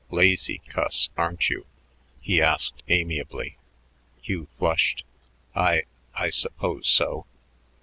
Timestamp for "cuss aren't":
0.67-1.51